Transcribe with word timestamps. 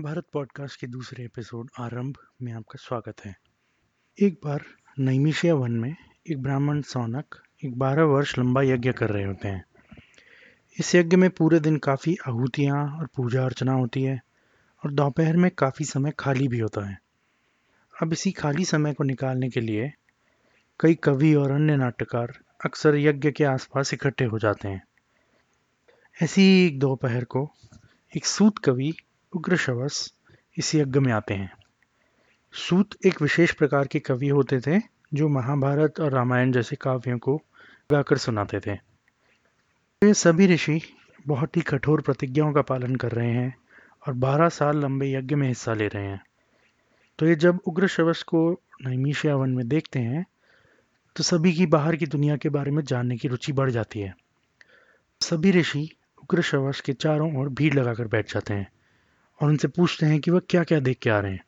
Mahabharat 0.00 0.24
podcast 0.32 0.80
के 0.80 0.86
दूसरे 0.86 1.24
episode 1.24 1.70
आरंभ 1.78 2.16
में 2.42 2.52
आपका 2.52 2.76
स्वागत 2.76 3.14
है। 3.24 3.36
एक 4.22 4.40
बार 4.44 4.64
नैमिषिया 4.98 5.54
वन 5.54 5.72
में 5.72 5.96
एक 6.30 6.42
ब्राह्मण 6.42 6.82
सौनक 6.82 7.42
एक 7.64 7.78
बारह 7.78 8.02
वर्ष 8.02 8.38
लंबा 8.38 8.62
यज्ञ 8.62 8.92
कर 8.92 9.10
रहे 9.10 9.24
होते 9.24 9.48
हैं। 9.48 9.64
इस 10.78 10.94
यज्ञ 10.94 11.16
में 11.16 11.30
पूरे 11.30 11.60
दिन 11.60 11.76
काफ़ी 11.76 12.16
आहुतियाँ 12.28 12.96
और 12.96 13.06
पूजा 13.06 13.44
अर्चना 13.44 13.72
होती 13.72 14.02
है 14.02 14.22
और 14.84 14.92
दोपहर 14.92 15.36
में 15.36 15.50
काफ़ी 15.50 15.84
समय 15.84 16.12
खाली 16.18 16.48
भी 16.48 16.58
होता 16.58 16.88
है। 16.88 16.98
अब 18.02 18.12
इसी 18.12 18.32
खाली 18.32 18.64
समय 18.64 18.92
को 18.92 19.04
निकालने 19.04 19.50
के 19.50 19.60
लिए 19.60 19.92
कई 20.80 20.94
कवि 20.94 21.34
और 21.34 21.50
अन्य 21.50 21.76
नाट्यकार 21.76 22.38
अक्सर 22.64 22.96
यज्ञ 22.96 23.30
के 23.30 23.44
आसपास 23.44 23.94
इकट्ठे 23.94 24.24
हो 24.24 24.38
जाते 24.38 24.68
हैं। 24.68 24.82
ऐसी 26.22 26.66
एक 26.66 26.78
दोपहर 26.78 27.24
को 27.24 27.52
एक 28.16 28.26
सूत 28.26 28.58
कवि 28.58 28.94
उग्रशवस 29.32 30.12
इस 30.58 30.74
यज्ञ 30.74 31.00
में 31.00 31.12
आते 31.12 31.34
हैं। 31.34 31.52
सूत 32.52 32.94
एक 33.06 33.22
विशेष 33.22 33.52
प्रकार 33.52 33.86
के 33.86 33.98
कवि 33.98 34.28
होते 34.28 34.60
थे, 34.60 34.78
जो 35.14 35.28
महाभारत 35.28 36.00
और 36.00 36.12
रामायण 36.12 36.52
जैसे 36.52 36.76
काव्यों 36.76 37.18
को 37.18 37.36
गाकर 37.90 38.18
सुनाते 38.18 38.60
थे। 38.60 38.72
ये 40.02 40.14
सभी 40.14 40.46
ऋषि 40.46 40.80
बहुत 41.26 41.56
ही 41.56 41.62
कठोर 41.62 42.00
प्रतिज्ञाओं 42.00 42.52
का 42.52 42.62
पालन 42.62 42.96
कर 42.96 43.12
रहे 43.12 43.30
हैं 43.30 43.54
और 44.06 44.14
12 44.14 44.48
साल 44.48 44.78
लंबे 44.78 45.10
यज्ञ 45.12 45.34
में 45.34 45.46
हिस्सा 45.48 45.74
ले 45.74 45.88
रहे 45.88 46.06
हैं। 46.06 46.22
तो 47.18 47.26
ये 47.26 47.34
जब 47.34 47.60
उग्र 47.66 47.86
शवस 47.86 48.22
को 48.22 48.50
नैमिषिया 48.84 49.36
वन 49.36 49.50
में 49.50 49.68
देखते 49.68 49.98
हैं 49.98 50.24
तो 51.16 51.22
सभी 51.22 51.52
की 51.52 51.66
बाहर 51.66 51.96
की 51.96 52.06
दुनिया 52.06 52.36
के 52.36 52.48
बारे 52.48 52.70
में 52.70 52.82
जानने 52.84 53.16
की 53.16 53.28
रुचि 53.28 53.52
बढ़ 53.52 53.70
जाती 53.70 54.00
है। 54.00 54.14
सभी 55.20 55.50
ऋषि 55.50 55.88
उग्र 56.22 56.42
शवस 56.42 56.80
के 56.80 56.92
चारों 56.92 57.34
ओर 57.36 57.48
भीड़ 57.48 57.74
लगाकर 57.74 58.08
बैठ 58.08 58.32
जाते 58.32 58.54
हैं। 58.54 58.70
और 59.40 59.48
उनसे 59.48 59.68
पूछते 59.68 60.06
हैं 60.06 60.20
कि 60.20 60.30
वह 60.30 60.40
क्या 60.50 60.64
क्या 60.64 60.80
देख 60.80 60.98
के 60.98 61.10
आ 61.10 61.20
रहे 61.20 61.32
हैं। 61.32 61.44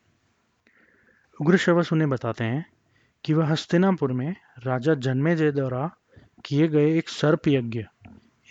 उग्र 1.41 1.57
शवस 1.57 1.93
उन्हें 1.93 2.11
बताते 2.11 2.45
हैं 2.45 2.67
कि 3.25 3.35
वह 3.35 3.47
हस्तिनापुर 3.47 4.13
में 4.13 4.37
राजा 4.59 4.95
जन्मेजय 4.95 5.53
द्वारा 5.53 5.97
किए 6.45 6.69
गए 6.69 6.99
एक 6.99 7.09
सर्प 7.09 7.49
यज्ञ, 7.49 7.85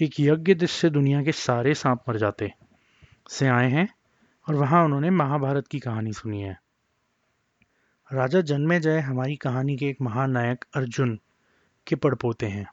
एक 0.01 0.19
यज्ञ 0.19 0.53
जिससे 0.53 0.89
दुनिया 0.89 1.23
के 1.23 1.31
सारे 1.31 1.73
सांप 1.73 2.03
मर 2.09 2.17
जाते 2.17 2.53
से 3.29 3.47
आए 3.47 3.69
हैं 3.69 3.87
और 4.47 4.55
वहाँ 4.55 4.85
उन्होंने 4.85 5.09
महाभारत 5.09 5.67
की 5.67 5.79
कहानी 5.79 6.13
सुनी 6.13 6.41
है। 6.41 6.59
राजा 8.13 8.41
जन्मेजय 8.41 8.99
हमारी 8.99 9.35
कहानी 9.35 9.77
के 9.77 9.85
एक 9.85 10.01
महानायक 10.01 10.65
अर्जुन 10.75 11.19
के 11.87 11.95
पड़पोते 11.95 12.45
हैं। 12.45 12.65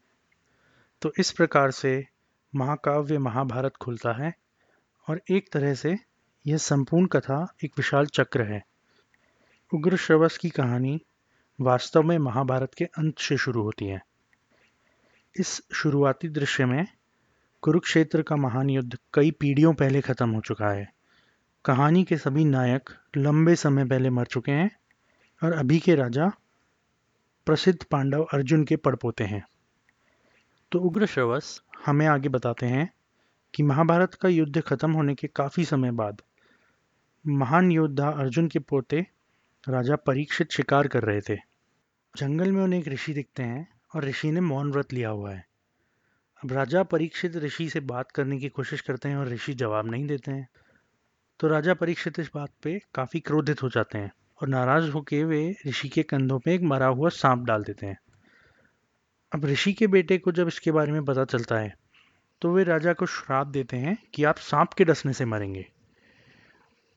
तो 1.03 1.13
इस 1.19 1.31
प्रकार 1.31 1.71
से 1.71 2.07
महाकाव्य 2.55 3.19
महाभारत 3.19 3.77
खुलता 3.77 4.13
है 4.13 4.35
और 5.09 5.21
एक 5.31 5.53
तरह 5.53 5.75
से 5.75 5.99
यह 6.49 6.57
संपूर्ण 6.57 7.07
कथा 7.07 7.55
एक 7.65 7.73
विशाल 7.77 8.07
चक्र 8.07 8.43
है। 8.43 8.65
उग्र 9.75 9.97
श्रवस 9.97 10.39
की 10.39 10.51
कहानी 10.51 11.01
वास्तव 11.61 12.03
में 12.03 12.19
महाभारत 12.19 12.75
के 12.75 12.85
अंत 12.85 13.19
से 13.19 13.37
शुरू 13.37 13.63
होती 13.63 13.87
है। 13.87 14.03
इस 15.41 15.63
शुरुआती 15.75 16.29
दृश्य 16.29 16.65
में 16.65 16.87
कुरुक्षेत्र 17.63 18.23
का 18.23 18.37
महान 18.37 18.71
युद्ध 18.71 18.99
कई 19.15 19.31
पीढ़ियों 19.31 19.75
पहले 19.75 20.01
खत्म 20.01 20.31
हो 20.31 20.41
चुका 20.41 20.69
है। 20.69 20.93
कहानी 21.65 22.05
के 22.05 22.17
सभी 22.17 22.45
नायक 22.45 22.91
लंबे 23.17 23.57
समय 23.57 23.85
पहले 23.85 24.11
मर 24.11 24.25
चुके 24.25 24.53
हैं 24.53 24.71
और 25.43 25.53
अभी 25.53 25.79
के 25.79 25.95
राजा 25.95 26.33
प्रसिद्ध 27.47 27.85
पांडव 27.85 28.23
अर्जुन 28.23 28.65
के 28.65 28.77
पड़पोते 28.77 29.25
हैं। 29.25 29.45
तो 30.73 30.79
उग्र 30.79 31.07
श्रवस 31.07 31.63
हमें 31.87 32.07
आगे 32.07 32.29
बताते 32.29 32.67
हैं 32.67 32.93
कि 33.55 33.63
महाभारत 33.63 34.15
का 34.15 34.29
युद्ध 34.29 34.61
खत्म 34.61 34.93
होने 34.93 35.15
के 35.15 35.27
काफ़ी 35.27 35.65
समय 35.65 35.91
बाद 35.91 36.23
महान 37.29 37.71
योद्धा 37.73 38.09
अर्जुन 38.09 38.49
के 38.49 38.59
पोते 38.59 39.07
राजा 39.69 39.97
परीक्षित 39.97 40.51
शिकार 40.51 40.87
कर 40.89 41.03
रहे 41.03 41.21
थे। 41.21 41.35
जंगल 42.17 42.53
में 42.53 42.63
उन्हें 42.63 42.81
एक 42.81 42.89
ऋषि 42.89 43.13
दिखते 43.13 43.43
हैं 43.43 43.69
और 43.95 44.05
ऋषि 44.05 44.31
ने 44.31 44.41
मौन 44.41 44.73
व्रत 44.73 44.93
लिया 44.93 45.09
हुआ 45.09 45.33
है। 45.33 45.45
अब 46.45 46.53
राजा 46.53 46.83
परीक्षित 46.83 47.37
ऋषि 47.37 47.69
से 47.71 47.81
बात 47.81 48.11
करने 48.11 48.39
की 48.39 48.49
कोशिश 48.49 48.81
करते 48.81 49.09
हैं 49.09 49.17
और 49.17 49.29
ऋषि 49.29 49.55
जवाब 49.55 49.91
नहीं 49.91 50.07
देते 50.07 50.31
हैं। 50.31 50.49
तो 51.41 51.49
राजा 51.49 51.75
परीक्षित 51.75 52.19
इस 52.19 52.31
बात 52.35 52.51
पे 52.63 52.81
काफ़ी 52.95 53.21
क्रोधित 53.21 53.63
हो 53.63 53.69
जाते 53.69 53.99
हैं 53.99 54.11
और 54.43 54.49
नाराज़ 54.49 54.91
होकर 54.91 55.25
वे 55.25 55.57
ऋषि 55.67 55.89
के 55.89 56.03
कंधों 56.03 56.39
पे 56.39 56.55
एक 56.55 56.63
मरा 56.63 56.87
हुआ 56.87 57.09
सांप 57.09 57.45
डाल 57.45 57.63
देते 57.63 57.87
हैं। 57.87 57.99
अब 59.33 59.45
ऋषि 59.45 59.73
के 59.73 59.87
बेटे 59.87 60.19
को 60.19 60.33
जब 60.33 60.49
इसके 60.49 60.73
बारे 60.73 60.93
में 60.93 61.05
पता 61.05 61.25
चलता 61.25 61.59
है 61.59 61.75
तो 62.43 62.53
वे 62.53 62.65
राजा 62.65 62.93
को 62.93 63.07
श्राप 63.07 63.47
देते 63.47 63.77
हैं 63.77 63.97
कि 64.15 64.25
आप 64.25 64.37
सांप 64.37 64.73
के 64.73 64.85
डसने 64.85 65.13
से 65.13 65.25
मरेंगे। 65.25 65.67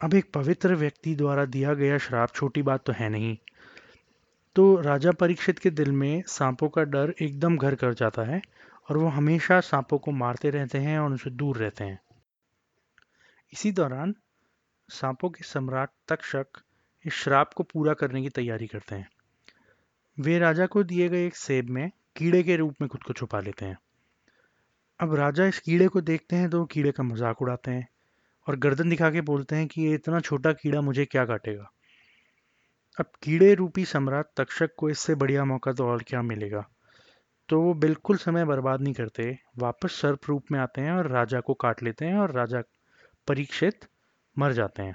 अब 0.01 0.13
एक 0.13 0.31
पवित्र 0.33 0.75
व्यक्ति 0.75 1.13
द्वारा 1.15 1.43
दिया 1.45 1.73
गया 1.73 1.97
श्राप 1.97 2.31
छोटी 2.35 2.61
बात 2.61 2.83
तो 2.85 2.93
है 2.93 3.09
नहीं। 3.09 3.35
तो 4.55 4.63
राजा 4.81 5.11
परीक्षित 5.11 5.59
के 5.59 5.69
दिल 5.69 5.91
में 5.91 6.23
सांपों 6.27 6.69
का 6.69 6.83
डर 6.83 7.13
एकदम 7.21 7.57
घर 7.57 7.75
कर 7.75 7.93
जाता 7.93 8.21
है 8.21 8.41
और 8.89 8.97
वो 8.97 9.07
हमेशा 9.07 9.59
सांपों 9.59 9.97
को 9.97 10.11
मारते 10.11 10.49
रहते 10.49 10.77
हैं 10.77 10.97
और 10.99 11.09
उनसे 11.09 11.29
दूर 11.29 11.57
रहते 11.57 11.83
हैं। 11.83 11.99
इसी 13.53 13.71
दौरान 13.71 14.15
सांपों 14.89 15.29
के 15.29 15.43
सम्राट 15.43 15.89
तक्षक 16.07 16.61
इस 17.05 17.13
श्राप 17.13 17.53
को 17.53 17.63
पूरा 17.63 17.93
करने 17.93 18.21
की 18.21 18.29
तैयारी 18.29 18.67
करते 18.67 18.95
हैं। 18.95 19.09
वे 20.17 20.39
राजा 20.39 20.65
को 20.65 20.83
दिए 20.83 21.09
गए 21.09 21.25
एक 21.27 21.35
सेब 21.35 21.69
में 21.69 21.89
कीड़े 22.15 22.43
के 22.43 22.55
रूप 22.55 22.81
में 22.81 22.89
खुद 22.89 23.03
को 23.03 23.13
छुपा 23.13 23.39
लेते 23.39 23.65
हैं। 23.65 23.77
अब 24.99 25.15
राजा 25.15 25.45
इस 25.45 25.59
कीड़े 25.59 25.87
को 25.87 26.01
देखते 26.01 26.35
हैं 26.35 26.49
तो 26.49 26.65
कीड़े 26.65 26.91
का 26.91 27.03
मज़ाक 27.03 27.41
उड़ाते 27.41 27.71
हैं। 27.71 27.87
और 28.47 28.55
गर्दन 28.55 28.89
दिखा 28.89 29.11
के 29.11 29.21
बोलते 29.21 29.55
हैं 29.55 29.67
कि 29.67 29.81
ये 29.81 29.93
इतना 29.93 30.19
छोटा 30.19 30.53
कीड़ा 30.53 30.81
मुझे 30.81 31.05
क्या 31.05 31.25
काटेगा? 31.25 31.71
अब 32.99 33.05
कीड़े 33.23 33.53
रूपी 33.53 33.85
सम्राट 33.85 34.25
तक्षक 34.37 34.69
को 34.77 34.89
इससे 34.89 35.15
बढ़िया 35.15 35.45
मौका 35.45 35.71
तो 35.71 35.87
और 35.87 36.03
क्या 36.03 36.21
मिलेगा? 36.21 36.69
तो 37.49 37.61
वो 37.61 37.73
बिल्कुल 37.73 38.17
समय 38.17 38.45
बर्बाद 38.45 38.81
नहीं 38.81 38.93
करते, 38.93 39.37
वापस 39.57 39.91
सर्प 39.91 40.19
रूप 40.27 40.45
में 40.51 40.59
आते 40.59 40.81
हैं 40.81 40.91
और 40.91 41.07
राजा 41.07 41.39
को 41.39 41.53
काट 41.53 41.83
लेते 41.83 42.05
हैं 42.05 42.15
और 42.15 42.31
राजा 42.31 42.61
परीक्षित 43.27 43.79
मर 44.39 44.53
जाते 44.53 44.83
हैं। 44.83 44.93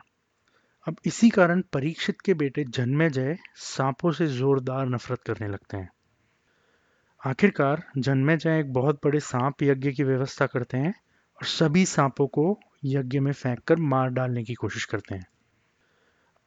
अब 0.88 0.96
इसी 1.04 1.30
कारण 1.30 1.60
परीक्षित 1.60 2.20
के 2.20 2.34
बेटे 2.34 2.64
जन्मे 2.64 3.10
जय 3.10 3.38
सांपों 3.54 4.12
से 4.12 4.26
जोरदार 4.26 4.86
नफरत 4.86 5.22
करने 5.22 5.48
लगते 5.48 5.76
हैं। 5.76 5.88
आखिरकार 7.26 7.82
जन्मे 7.98 8.36
जय 8.36 8.60
एक 8.60 8.72
बहुत 8.72 9.00
बड़े 9.04 9.20
सांप 9.20 9.62
यज्ञ 9.62 9.92
की 9.92 10.04
व्यवस्था 10.04 10.46
करते 10.46 10.76
हैं 10.76 10.94
और 11.36 11.46
सभी 11.46 11.86
सांपों 11.86 12.26
को 12.26 12.60
यज्ञ 12.84 13.20
में 13.20 13.32
फेंक 13.32 13.58
कर 13.58 13.76
मार 13.76 14.08
डालने 14.08 14.44
की 14.44 14.54
कोशिश 14.54 14.84
करते 14.84 15.14
हैं। 15.14 15.26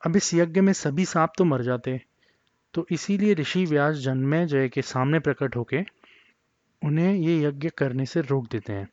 अब 0.05 0.15
इस 0.15 0.33
यज्ञ 0.33 0.61
में 0.61 0.73
सभी 0.73 1.05
सांप 1.05 1.31
तो 1.37 1.45
मर 1.45 1.61
जाते 1.61 2.01
तो 2.73 2.85
इसीलिए 2.91 3.33
ऋषि 3.33 3.65
व्यास 3.65 3.95
जन्मे 3.95 4.45
जय 4.45 4.69
के 4.69 4.81
सामने 4.81 5.19
प्रकट 5.19 5.55
होके 5.55 5.81
उन्हें 6.81 7.13
ये 7.13 7.39
यज्ञ 7.43 7.69
करने 7.69 8.05
से 8.05 8.21
रोक 8.21 8.47
देते 8.51 8.73
हैं। 8.73 8.87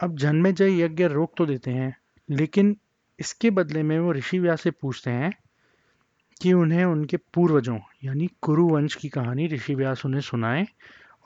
अब 0.00 0.16
जन्मे 0.16 0.52
जय 0.52 0.82
यज्ञ 0.82 1.04
रोक 1.04 1.32
तो 1.36 1.46
देते 1.46 1.70
हैं, 1.70 1.96
लेकिन 2.30 2.76
इसके 3.20 3.50
बदले 3.50 3.82
में 3.82 3.98
वो 3.98 4.12
ऋषि 4.12 4.38
व्यास 4.38 4.62
से 4.62 4.70
पूछते 4.70 5.10
हैं 5.10 5.32
कि 6.42 6.52
उन्हें 6.52 6.84
उनके 6.84 7.16
पूर्वजों, 7.16 7.78
यानी 8.04 8.28
कुरुवंश 8.42 8.94
की 8.94 9.08
कहानी 9.08 9.46
ऋषि 9.46 9.74
व्यास 9.74 10.06
उन्हें 10.06 10.20
सुनाएँ 10.20 10.66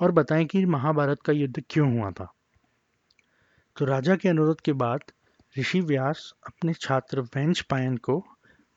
और 0.01 0.13
बताएँ 0.13 0.45
कि 0.45 0.65
महाभारत 0.65 1.23
का 1.23 1.33
युद्ध 1.33 1.63
क्यों 1.71 1.99
हुआ 1.99 2.11
था। 2.11 2.33
तो 3.79 3.85
राजा 3.85 4.17
के 4.17 4.29
अनुरोध 4.29 4.61
के 4.61 4.73
बाद 4.73 5.01
ऋषि 5.59 5.81
व्यास 5.81 6.35
अपने 6.47 6.75
छात्र 6.75 7.21
वेंच 7.21 7.61
पायन 7.61 7.97
को 7.97 8.25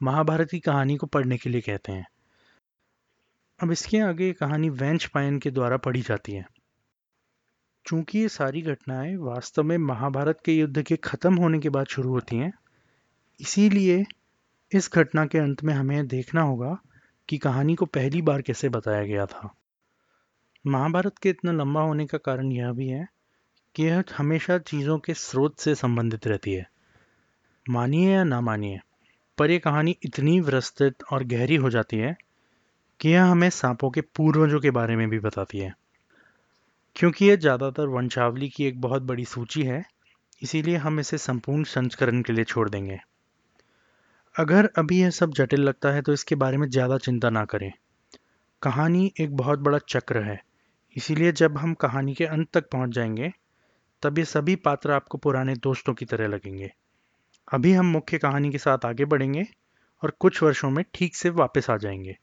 महाभारत 0.03 0.49
की 0.49 0.59
कहानी 0.59 0.97
को 0.97 1.07
पढ़ने 1.07 1.37
के 1.37 1.49
लिए 1.49 1.61
कहते 1.61 1.91
हैं। 1.91 2.05
अब 3.59 3.71
इसके 3.71 3.99
आगे 3.99 4.33
कहानी 4.33 4.69
वेंच 4.69 5.05
पायन 5.05 5.39
के 5.39 5.51
द्वारा 5.51 5.77
पढ़ी 5.77 6.01
जाती 6.01 6.31
है। 6.31 6.45
चूँकि 7.85 8.19
ये 8.19 8.29
सारी 8.29 8.61
घटनाएँ 8.61 9.15
वास्तव 9.15 9.63
में 9.63 9.77
महाभारत 9.77 10.39
के 10.45 10.53
युद्ध 10.53 10.81
के 10.81 10.95
खत्म 10.95 11.35
होने 11.35 11.59
के 11.59 11.69
बाद 11.69 11.85
शुरू 11.85 12.09
होती 12.09 12.35
हैं, 12.35 12.53
इसीलिए 13.41 14.05
इस 14.71 14.89
घटना 14.93 15.25
के 15.25 15.37
अंत 15.37 15.63
में 15.63 15.73
हमें 15.73 16.07
देखना 16.07 16.41
होगा 16.41 16.77
कि 17.29 17.37
कहानी 17.37 17.75
को 17.75 17.85
पहली 17.85 18.21
बार 18.21 18.41
कैसे 18.41 18.69
बताया 18.69 19.03
गया 19.03 19.25
था। 19.25 19.55
महाभारत 20.67 21.17
के 21.17 21.29
इतना 21.29 21.51
लंबा 21.51 21.81
होने 21.81 22.05
का 22.05 22.17
कारण 22.17 22.51
यह 22.51 22.71
भी 22.71 22.87
है 22.87 23.20
कि 23.75 23.83
यह 23.83 24.03
हमेशा 24.17 24.57
चीज़ों 24.57 24.97
के 24.99 25.13
स्रोत 25.13 25.59
से 25.59 25.75
संबंधित 25.75 26.27
रहती 26.27 26.53
है। 26.53 26.69
मानिए 27.69 28.13
या 28.13 28.23
ना 28.23 28.41
मानिए, 28.41 28.79
पर 29.37 29.51
यह 29.51 29.59
कहानी 29.59 29.95
इतनी 30.05 30.39
विस्तृत 30.39 31.03
और 31.11 31.23
गहरी 31.23 31.55
हो 31.55 31.69
जाती 31.69 31.97
है 31.97 32.15
कि 32.99 33.09
यह 33.09 33.25
हमें 33.25 33.49
सांपों 33.49 33.89
के 33.89 34.01
पूर्वजों 34.01 34.59
के 34.59 34.71
बारे 34.71 34.95
में 34.95 35.09
भी 35.09 35.19
बताती 35.19 35.59
है। 35.59 35.73
क्योंकि 36.95 37.25
यह 37.25 37.35
ज़्यादातर 37.35 37.87
वंशावली 37.87 38.49
की 38.49 38.65
एक 38.65 38.81
बहुत 38.81 39.01
बड़ी 39.01 39.25
सूची 39.25 39.63
है, 39.63 39.83
इसीलिए 40.41 40.77
हम 40.77 40.99
इसे 40.99 41.17
संपूर्ण 41.17 41.63
संस्करण 41.63 42.21
के 42.21 42.33
लिए 42.33 42.43
छोड़ 42.43 42.69
देंगे। 42.69 42.99
अगर 44.35 44.69
अभी 44.77 45.01
यह 45.01 45.09
सब 45.09 45.33
जटिल 45.33 45.61
लगता 45.61 45.89
है 45.89 46.01
तो 46.01 46.13
इसके 46.13 46.35
बारे 46.35 46.57
में 46.57 46.69
ज़्यादा 46.69 46.97
चिंता 46.97 47.29
ना 47.29 47.45
करें। 47.45 47.71
कहानी 48.61 49.11
एक 49.19 49.35
बहुत 49.37 49.59
बड़ा 49.59 49.77
चक्र 49.77 50.21
है, 50.21 50.41
इसीलिए 50.95 51.31
जब 51.31 51.57
हम 51.57 51.73
कहानी 51.73 52.13
के 52.13 52.25
अंत 52.25 52.47
तक 52.53 52.69
पहुँच 52.69 52.89
जाएँगे 52.89 53.31
तब 54.03 54.17
ये 54.17 54.25
सभी 54.25 54.55
पात्र 54.55 54.91
आपको 54.91 55.17
पुराने 55.17 55.55
दोस्तों 55.55 55.93
की 55.93 56.05
तरह 56.05 56.27
लगेंगे। 56.27 56.73
अभी 57.53 57.73
हम 57.73 57.85
मुख्य 57.85 58.17
कहानी 58.17 58.51
के 58.51 58.57
साथ 58.57 58.85
आगे 58.85 59.05
बढ़ेंगे 59.05 59.45
और 60.03 60.11
कुछ 60.11 60.43
वर्षों 60.43 60.69
में 60.69 60.85
ठीक 60.93 61.15
से 61.15 61.29
वापस 61.29 61.69
आ 61.69 61.77
जाएँगे। 61.77 62.17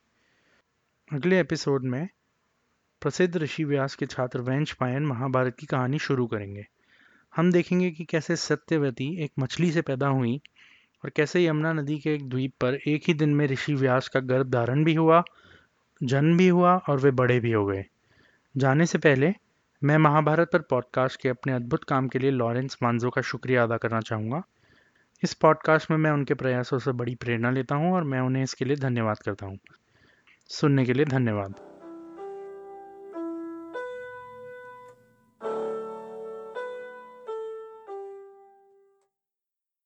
अगले 1.12 1.40
एपिसोड 1.40 1.84
में 1.84 2.08
प्रसिद्ध 3.00 3.36
ऋषि 3.36 3.64
व्यास 3.64 3.94
के 3.94 4.06
छात्र 4.06 4.40
वेंच 4.40 4.72
पायन 4.72 5.06
महाभारत 5.06 5.56
की 5.58 5.66
कहानी 5.66 5.98
शुरू 5.98 6.26
करेंगे। 6.26 6.66
हम 7.36 7.52
देखेंगे 7.52 7.90
कि 7.90 8.04
कैसे 8.04 8.36
सत्यवती 8.36 9.24
एक 9.24 9.32
मछली 9.38 9.72
से 9.72 9.82
पैदा 9.82 10.06
हुई 10.06 10.40
और 11.04 11.10
कैसे 11.10 11.44
यमुना 11.44 11.72
नदी 11.72 11.98
के 11.98 12.14
एक 12.14 12.28
द्वीप 12.28 12.52
पर 12.60 12.74
एक 12.74 13.02
ही 13.08 13.14
दिन 13.14 13.34
में 13.34 13.46
ऋषि 13.46 13.74
व्यास 13.74 14.08
का 14.08 14.20
गर्भ 14.20 14.50
धारण 14.50 14.84
भी 14.84 14.94
हुआ, 14.94 15.24
जन्म 16.02 16.36
भी 16.36 16.48
हुआ 16.48 16.76
और 16.76 16.98
वे 16.98 17.10
बड़े 17.10 17.40
भी 17.40 17.52
हो 17.52 17.66
गए। 17.66 17.84
जाने 18.56 18.86
से 18.86 18.98
पहले 18.98 19.34
मैं 19.84 19.98
महाभारत 19.98 20.50
पर 20.52 20.58
पॉडकास्ट 20.58 21.20
के 21.20 21.28
अपने 21.28 21.52
अद्भुत 21.52 21.84
काम 21.84 22.08
के 22.08 22.18
लिए 22.18 22.30
लॉरेंस 22.30 22.78
मांजो 22.82 23.10
का 23.10 23.22
शुक्रिया 23.22 23.62
अदा 23.62 23.76
करना 23.76 24.00
चाहूँगा। 24.00 24.42
इस 25.22 25.34
पॉडकास्ट 25.34 25.90
में 25.90 25.98
मैं 25.98 26.10
उनके 26.10 26.34
प्रयासों 26.34 26.78
से 26.78 26.92
बड़ी 26.92 27.14
प्रेरणा 27.14 27.50
लेता 27.50 27.74
हूँ 27.74 27.92
और 27.92 28.04
मैं 28.04 28.20
उन्हें 28.20 28.42
इसके 28.42 28.64
लिए 28.64 28.76
धन्यवाद 28.76 29.18
करता 29.18 29.46
हूँ। 29.46 29.58
सुनने 30.46 30.84
के 30.84 30.92
लिए 30.92 31.04
धन्यवाद। 31.04 31.67